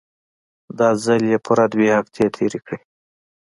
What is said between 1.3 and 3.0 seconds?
يې پوره دوې هفتې تېرې کړې.